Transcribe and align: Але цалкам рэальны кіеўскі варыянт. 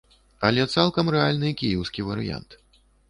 Але 0.47 0.63
цалкам 0.77 1.11
рэальны 1.15 1.51
кіеўскі 1.61 2.07
варыянт. 2.09 2.59